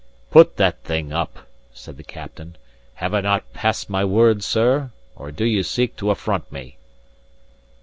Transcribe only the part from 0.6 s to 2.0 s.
thing up!" said